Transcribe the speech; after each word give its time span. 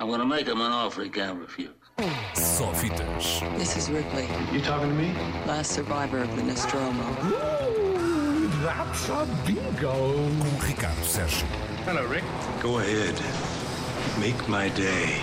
I'm 0.00 0.08
gonna 0.08 0.24
make 0.24 0.46
him 0.46 0.62
an 0.62 0.72
offer 0.72 1.02
he 1.02 1.10
can't 1.10 1.38
refuse. 1.38 1.68
Só 2.32 2.72
fitas. 2.72 3.42
This 3.58 3.76
is 3.76 3.90
Ripley, 3.90 4.26
You 4.50 4.62
talking 4.62 4.88
to 4.88 4.94
me? 4.94 5.12
last 5.46 5.72
survivor 5.72 6.20
of 6.20 6.34
the 6.36 6.42
Nostromo. 6.42 7.04
That's 8.64 9.08
a 9.10 9.26
bingo. 9.46 9.92
Com 9.92 10.58
Ricardo 10.66 11.02
Sérgio. 11.02 11.44
Hello, 11.84 12.06
Rick. 12.06 12.24
Go 12.62 12.78
ahead. 12.78 13.14
Make 14.18 14.48
my 14.48 14.70
day. 14.70 15.20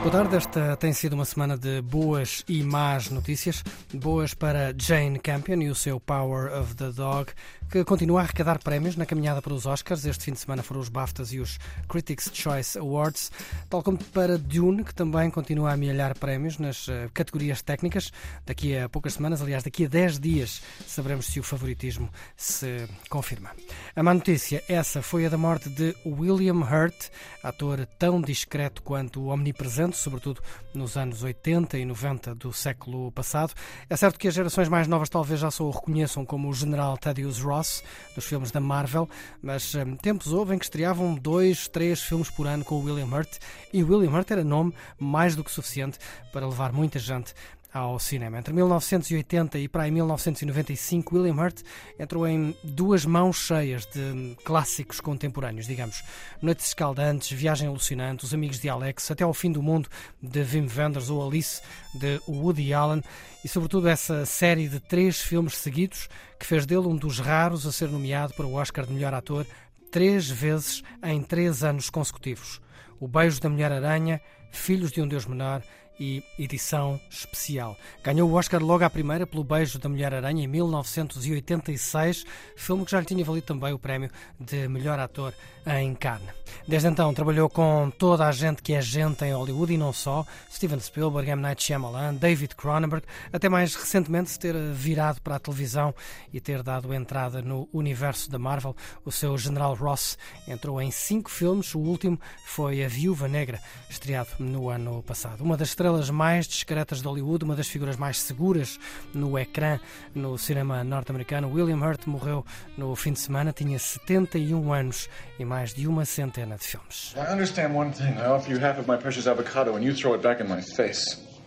Boa 0.00 0.12
tarde, 0.12 0.34
esta 0.34 0.76
tem 0.78 0.94
sido 0.94 1.12
uma 1.12 1.26
semana 1.26 1.58
de 1.58 1.82
boas 1.82 2.42
e 2.48 2.62
más 2.62 3.10
notícias. 3.10 3.62
Boas 3.92 4.32
para 4.32 4.74
Jane 4.74 5.18
Campion 5.18 5.60
e 5.60 5.68
o 5.68 5.74
seu 5.74 6.00
Power 6.00 6.50
of 6.58 6.74
the 6.74 6.90
Dog, 6.90 7.30
que 7.70 7.84
continua 7.84 8.20
a 8.20 8.22
arrecadar 8.24 8.58
prémios 8.60 8.96
na 8.96 9.04
caminhada 9.04 9.42
para 9.42 9.52
os 9.52 9.66
Oscars. 9.66 10.06
Este 10.06 10.24
fim 10.24 10.32
de 10.32 10.38
semana 10.38 10.62
foram 10.62 10.80
os 10.80 10.88
BAFTAs 10.88 11.34
e 11.34 11.38
os 11.38 11.58
Critics' 11.86 12.30
Choice 12.32 12.78
Awards, 12.78 13.30
tal 13.68 13.82
como 13.82 13.98
para 13.98 14.38
Dune, 14.38 14.84
que 14.84 14.94
também 14.94 15.30
continua 15.30 15.70
a 15.70 15.74
amealhar 15.74 16.18
prémios 16.18 16.56
nas 16.56 16.88
eh, 16.88 17.10
categorias 17.12 17.60
técnicas. 17.60 18.10
Daqui 18.46 18.76
a 18.76 18.88
poucas 18.88 19.12
semanas, 19.12 19.42
aliás, 19.42 19.62
daqui 19.62 19.84
a 19.84 19.88
10 19.88 20.18
dias, 20.18 20.62
saberemos 20.86 21.26
se 21.26 21.38
o 21.38 21.42
favoritismo 21.42 22.08
se 22.36 22.88
confirma. 23.10 23.50
A 23.94 24.02
má 24.02 24.14
notícia, 24.14 24.64
essa 24.66 25.02
foi 25.02 25.26
a 25.26 25.28
da 25.28 25.36
morte 25.36 25.68
de 25.68 25.94
William 26.06 26.60
Hurt, 26.64 27.10
ator 27.42 27.86
tão 27.98 28.20
discreto 28.20 28.82
quanto 28.82 29.26
omnipresente, 29.26 29.89
sobretudo 29.96 30.40
nos 30.74 30.96
anos 30.96 31.22
80 31.22 31.78
e 31.78 31.84
90 31.84 32.34
do 32.34 32.52
século 32.52 33.10
passado. 33.12 33.52
É 33.88 33.96
certo 33.96 34.18
que 34.18 34.28
as 34.28 34.34
gerações 34.34 34.68
mais 34.68 34.86
novas 34.86 35.08
talvez 35.08 35.40
já 35.40 35.50
só 35.50 35.64
o 35.64 35.70
reconheçam 35.70 36.24
como 36.24 36.48
o 36.48 36.54
General 36.54 36.96
Thaddeus 36.96 37.40
Ross, 37.40 37.82
dos 38.14 38.24
filmes 38.24 38.50
da 38.50 38.60
Marvel, 38.60 39.08
mas 39.42 39.74
hum, 39.74 39.96
tempos 39.96 40.32
houve 40.32 40.54
em 40.54 40.58
que 40.58 40.64
estreavam 40.64 41.14
dois, 41.14 41.68
três 41.68 42.00
filmes 42.02 42.30
por 42.30 42.46
ano 42.46 42.64
com 42.64 42.76
o 42.76 42.84
William 42.84 43.06
Hurt, 43.06 43.38
e 43.72 43.82
William 43.82 44.10
Hurt 44.10 44.30
era 44.30 44.44
nome 44.44 44.74
mais 44.98 45.36
do 45.36 45.44
que 45.44 45.50
suficiente 45.50 45.98
para 46.32 46.46
levar 46.46 46.72
muita 46.72 46.98
gente 46.98 47.34
ao 47.72 47.98
cinema. 47.98 48.38
Entre 48.38 48.52
1980 48.52 49.58
e 49.58 49.68
para 49.68 49.84
aí 49.84 49.90
1995, 49.90 51.16
William 51.16 51.34
Hurt 51.34 51.62
entrou 51.98 52.26
em 52.26 52.54
duas 52.64 53.04
mãos 53.04 53.36
cheias 53.36 53.86
de 53.86 54.36
clássicos 54.44 55.00
contemporâneos, 55.00 55.66
digamos. 55.66 56.02
Noites 56.42 56.66
Escaldantes, 56.66 57.30
Viagem 57.30 57.68
Alucinante, 57.68 58.24
Os 58.24 58.34
Amigos 58.34 58.58
de 58.58 58.68
Alex, 58.68 59.10
Até 59.10 59.24
ao 59.24 59.32
Fim 59.32 59.52
do 59.52 59.62
Mundo, 59.62 59.88
de 60.22 60.40
Wim 60.40 60.68
Wenders 60.76 61.10
ou 61.10 61.26
Alice, 61.26 61.62
de 61.94 62.20
Woody 62.28 62.74
Allen, 62.74 63.02
e 63.44 63.48
sobretudo 63.48 63.88
essa 63.88 64.26
série 64.26 64.68
de 64.68 64.80
três 64.80 65.20
filmes 65.20 65.56
seguidos 65.56 66.08
que 66.38 66.46
fez 66.46 66.66
dele 66.66 66.86
um 66.86 66.96
dos 66.96 67.18
raros 67.18 67.66
a 67.66 67.72
ser 67.72 67.88
nomeado 67.88 68.34
para 68.34 68.46
o 68.46 68.54
Oscar 68.54 68.86
de 68.86 68.92
Melhor 68.92 69.14
Ator 69.14 69.46
três 69.90 70.28
vezes 70.28 70.82
em 71.02 71.22
três 71.22 71.64
anos 71.64 71.90
consecutivos. 71.90 72.60
O 72.98 73.08
Beijo 73.08 73.40
da 73.40 73.48
Mulher-Aranha, 73.48 74.20
Filhos 74.52 74.90
de 74.90 75.00
um 75.00 75.06
Deus 75.06 75.26
Menor 75.26 75.62
e 76.00 76.24
edição 76.38 76.98
especial. 77.10 77.76
Ganhou 78.02 78.28
o 78.28 78.32
Oscar 78.32 78.62
logo 78.64 78.82
à 78.82 78.88
primeira 78.88 79.26
pelo 79.26 79.44
Beijo 79.44 79.78
da 79.78 79.88
Mulher-Aranha 79.88 80.42
em 80.42 80.48
1986, 80.48 82.24
filme 82.56 82.86
que 82.86 82.90
já 82.90 83.00
lhe 83.00 83.06
tinha 83.06 83.22
valido 83.22 83.46
também 83.46 83.74
o 83.74 83.78
prémio 83.78 84.10
de 84.40 84.66
melhor 84.66 84.98
ator 84.98 85.34
em 85.66 85.94
Cannes. 85.94 86.30
Desde 86.66 86.88
então 86.88 87.12
trabalhou 87.12 87.48
com 87.48 87.92
toda 87.98 88.26
a 88.26 88.32
gente 88.32 88.62
que 88.62 88.72
é 88.72 88.80
gente 88.80 89.24
em 89.24 89.32
Hollywood 89.32 89.74
e 89.74 89.76
não 89.76 89.92
só, 89.92 90.24
Steven 90.50 90.80
Spielberg, 90.80 91.30
M. 91.30 91.42
Night 91.42 91.62
Shyamalan, 91.62 92.14
David 92.14 92.54
Cronenberg, 92.56 93.06
até 93.32 93.48
mais 93.48 93.74
recentemente 93.74 94.30
se 94.30 94.38
ter 94.38 94.54
virado 94.72 95.20
para 95.20 95.36
a 95.36 95.38
televisão 95.38 95.94
e 96.32 96.40
ter 96.40 96.62
dado 96.62 96.94
entrada 96.94 97.42
no 97.42 97.68
universo 97.72 98.30
da 98.30 98.38
Marvel. 98.38 98.74
O 99.04 99.12
seu 99.12 99.36
General 99.36 99.74
Ross 99.74 100.16
entrou 100.48 100.80
em 100.80 100.90
cinco 100.90 101.30
filmes, 101.30 101.74
o 101.74 101.78
último 101.78 102.18
foi 102.44 102.82
A 102.84 102.88
Viúva 102.88 103.28
Negra, 103.28 103.60
estreado 103.88 104.30
no 104.38 104.70
ano 104.70 105.02
passado. 105.02 105.42
Uma 105.42 105.56
das 105.56 105.68
mais 106.10 106.46
discretas 106.46 107.00
de 107.00 107.08
Hollywood, 107.08 107.44
uma 107.44 107.56
das 107.56 107.66
figuras 107.68 107.96
mais 107.96 108.18
seguras 108.18 108.78
no 109.12 109.38
ecrã 109.38 109.80
no 110.14 110.38
cinema 110.38 110.84
norte-americano, 110.84 111.50
William 111.52 111.78
Hurt 111.78 112.06
morreu 112.06 112.46
no 112.76 112.94
fim 112.94 113.12
de 113.12 113.18
semana, 113.18 113.52
tinha 113.52 113.78
71 113.78 114.72
anos 114.72 115.08
e 115.38 115.44
mais 115.44 115.74
de 115.74 115.88
uma 115.88 116.04
centena 116.04 116.56
de 116.56 116.64
filmes. 116.64 117.14
I 117.16 117.32
understand 117.32 117.74
one 117.74 117.90
thing. 117.92 118.12
I 118.18 118.26
offer 118.26 118.52
you 118.52 118.60
half 118.60 118.78
of 118.78 118.88
my 118.88 118.96
precious 118.96 119.26
avocado 119.26 119.74
and 119.76 119.82
you 119.82 119.94
throw 119.94 120.14
it 120.14 120.22
back 120.22 120.40
in 120.40 120.48
my 120.48 120.62
face. 120.76 121.02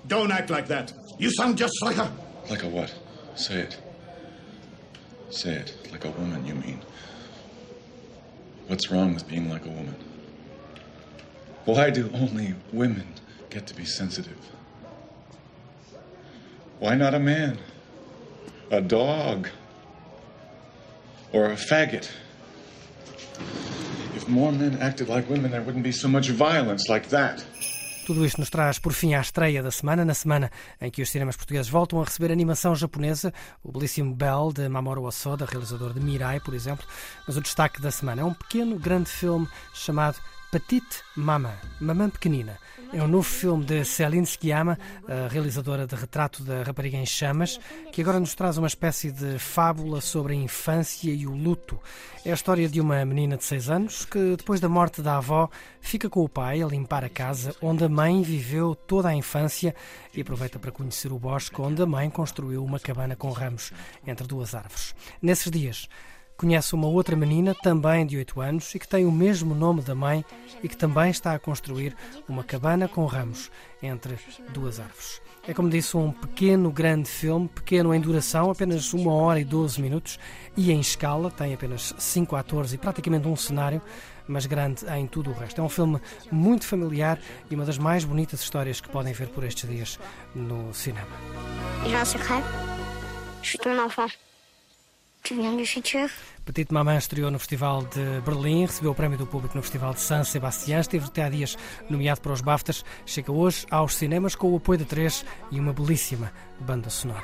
Don't 0.05 0.31
act 0.31 0.49
like 0.49 0.67
that. 0.67 0.93
You 1.17 1.31
sound 1.33 1.57
just 1.57 1.73
like 1.81 1.97
a. 1.97 2.11
Like 2.49 2.63
a 2.63 2.67
what? 2.67 2.93
Say 3.35 3.59
it. 3.61 3.77
Say 5.29 5.53
it. 5.53 5.73
Like 5.91 6.05
a 6.05 6.11
woman, 6.11 6.45
you 6.45 6.55
mean. 6.55 6.81
What's 8.67 8.91
wrong 8.91 9.13
with 9.13 9.27
being 9.27 9.49
like 9.49 9.65
a 9.65 9.69
woman? 9.69 9.95
Why 11.65 11.89
do 11.89 12.09
only 12.13 12.55
women 12.73 13.07
get 13.53 13.67
to 13.67 13.75
be 13.75 13.85
sensitive? 13.85 14.37
Why 16.79 16.95
not 16.95 17.13
a 17.13 17.19
man? 17.19 17.57
A 18.71 18.81
dog? 18.81 19.47
Or 21.31 21.45
a 21.45 21.55
faggot? 21.55 22.09
If 24.15 24.27
more 24.27 24.51
men 24.51 24.77
acted 24.81 25.07
like 25.07 25.29
women, 25.29 25.51
there 25.51 25.61
wouldn't 25.61 25.83
be 25.83 25.91
so 25.91 26.07
much 26.07 26.29
violence 26.29 26.89
like 26.89 27.09
that. 27.09 27.45
Tudo 28.05 28.25
isto 28.25 28.39
nos 28.41 28.49
traz, 28.49 28.79
por 28.79 28.91
fim, 28.91 29.13
à 29.13 29.21
estreia 29.21 29.63
da 29.63 29.71
semana, 29.71 30.03
na 30.03 30.13
semana 30.13 30.51
em 30.81 30.91
que 30.91 31.01
os 31.01 31.09
cinemas 31.09 31.37
portugueses 31.37 31.69
voltam 31.71 32.01
a 32.01 32.03
receber 32.03 32.33
animação 32.33 32.75
japonesa, 32.75 33.33
o 33.63 33.71
belíssimo 33.71 34.13
Bell, 34.13 34.51
de 34.53 34.67
Mamoru 34.67 35.03
Osoda, 35.03 35.45
realizador 35.45 35.93
de 35.93 36.01
Mirai, 36.01 36.41
por 36.41 36.53
exemplo. 36.53 36.85
Mas 37.25 37.37
o 37.37 37.41
destaque 37.41 37.81
da 37.81 37.91
semana 37.91 38.21
é 38.21 38.25
um 38.25 38.33
pequeno, 38.33 38.77
grande 38.77 39.09
filme 39.09 39.47
chamado 39.73 40.17
Petite 40.53 41.01
Maman, 41.15 41.55
Mamã 41.81 42.11
Pequenina. 42.11 42.59
É 42.93 43.01
um 43.01 43.07
novo 43.07 43.23
filme 43.23 43.65
de 43.65 43.83
Céline 43.83 44.23
Sciamma, 44.23 44.77
a 45.07 45.27
realizadora 45.27 45.87
de 45.87 45.95
Retrato 45.95 46.43
da 46.43 46.61
Rapariga 46.61 46.95
em 46.95 47.07
Chamas, 47.07 47.59
que 47.91 48.03
agora 48.03 48.19
nos 48.19 48.35
traz 48.35 48.55
uma 48.59 48.67
espécie 48.67 49.11
de 49.11 49.39
fábula 49.39 49.99
sobre 49.99 50.33
a 50.33 50.35
infância 50.35 51.11
e 51.11 51.25
o 51.25 51.31
luto. 51.31 51.79
É 52.23 52.29
a 52.29 52.35
história 52.35 52.69
de 52.69 52.79
uma 52.79 53.03
menina 53.03 53.35
de 53.35 53.43
6 53.43 53.69
anos 53.71 54.05
que, 54.05 54.35
depois 54.35 54.59
da 54.59 54.69
morte 54.69 55.01
da 55.01 55.17
avó, 55.17 55.49
fica 55.81 56.07
com 56.07 56.23
o 56.23 56.29
pai 56.29 56.61
a 56.61 56.67
limpar 56.67 57.03
a 57.03 57.09
casa 57.09 57.55
onde 57.59 57.83
a 57.83 57.89
mãe 57.89 58.21
viveu 58.21 58.75
toda 58.75 59.09
a 59.09 59.15
infância 59.15 59.73
e 60.13 60.21
aproveita 60.21 60.59
para 60.59 60.71
conhecer 60.71 61.11
o 61.11 61.17
bosque 61.17 61.59
onde 61.59 61.81
a 61.81 61.87
mãe 61.87 62.11
construiu 62.11 62.63
uma 62.63 62.79
cabana 62.79 63.15
com 63.15 63.31
ramos 63.31 63.73
entre 64.05 64.27
duas 64.27 64.53
árvores. 64.53 64.93
Nesses 65.19 65.49
dias, 65.49 65.89
conhece 66.37 66.73
uma 66.73 66.87
outra 66.87 67.15
menina, 67.15 67.55
também 67.55 68.05
de 68.05 68.17
8 68.17 68.41
anos, 68.41 68.75
e 68.75 68.79
que 68.79 68.87
tem 68.87 69.05
o 69.05 69.11
mesmo 69.11 69.53
nome 69.53 69.81
da 69.81 69.95
mãe 69.95 70.25
e 70.61 70.69
que 70.69 70.77
também 70.77 71.09
está 71.09 71.33
a 71.33 71.39
construir 71.39 71.95
uma 72.27 72.43
cabana 72.43 72.87
com 72.87 73.05
ramos 73.05 73.51
entre 73.81 74.17
duas 74.53 74.79
árvores. 74.79 75.21
É 75.47 75.53
como 75.53 75.69
disse, 75.69 75.97
um 75.97 76.11
pequeno, 76.11 76.71
grande 76.71 77.09
filme, 77.09 77.49
pequeno 77.49 77.93
em 77.93 77.99
duração, 77.99 78.49
apenas 78.49 78.93
uma 78.93 79.13
hora 79.13 79.39
e 79.39 79.43
12 79.43 79.81
minutos, 79.81 80.17
e 80.55 80.71
em 80.71 80.79
escala, 80.79 81.29
tem 81.29 81.53
apenas 81.53 81.93
cinco 81.97 82.35
atores 82.35 82.71
e 82.73 82.77
praticamente 82.77 83.27
um 83.27 83.35
cenário, 83.35 83.81
mas 84.25 84.45
grande 84.45 84.85
em 84.97 85.05
tudo 85.05 85.31
o 85.31 85.33
resto. 85.33 85.59
É 85.59 85.63
um 85.63 85.69
filme 85.69 85.99
muito 86.31 86.65
familiar 86.65 87.19
e 87.51 87.55
uma 87.55 87.65
das 87.65 87.77
mais 87.77 88.05
bonitas 88.05 88.41
histórias 88.41 88.79
que 88.79 88.87
podem 88.87 89.11
ver 89.11 89.27
por 89.27 89.43
estes 89.43 89.69
dias 89.69 89.99
no 90.33 90.73
cinema. 90.73 91.07
Je 93.43 93.49
suis 93.49 93.59
ton 93.59 93.77
enfant. 93.77 94.22
Petite 96.43 96.73
Maman 96.73 96.97
estreou 96.97 97.31
no 97.31 97.39
Festival 97.39 97.83
de 97.83 98.19
Berlim, 98.25 98.65
recebeu 98.65 98.91
o 98.91 98.95
prémio 98.95 99.17
do 99.17 99.25
público 99.25 99.55
no 99.55 99.63
Festival 99.63 99.93
de 99.93 100.01
San 100.01 100.25
Sebastián, 100.25 100.81
esteve 100.81 101.05
até 101.05 101.23
há 101.23 101.29
dias 101.29 101.57
nomeado 101.89 102.19
para 102.19 102.33
os 102.33 102.41
BAFTAs, 102.41 102.83
chega 103.05 103.31
hoje 103.31 103.65
aos 103.71 103.95
cinemas 103.95 104.35
com 104.35 104.51
o 104.51 104.57
apoio 104.57 104.79
de 104.79 104.85
três 104.85 105.25
e 105.49 105.61
uma 105.61 105.71
belíssima 105.71 106.33
banda 106.59 106.89
sonora. 106.89 107.23